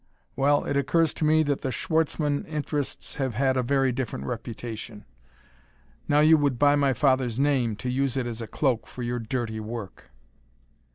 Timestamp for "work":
9.59-10.05